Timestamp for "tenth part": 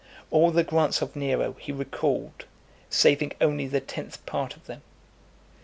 3.79-4.55